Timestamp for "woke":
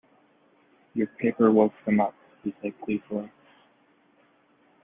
1.51-1.73